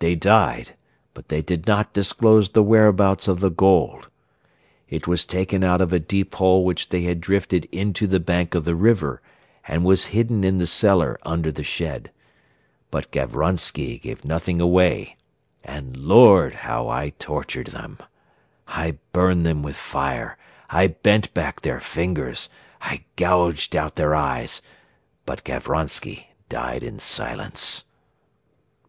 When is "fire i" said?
19.76-20.88